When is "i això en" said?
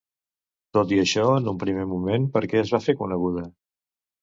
0.95-1.51